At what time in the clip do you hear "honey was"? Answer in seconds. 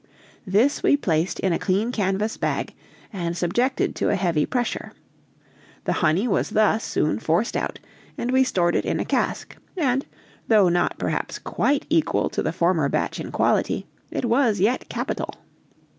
6.01-6.49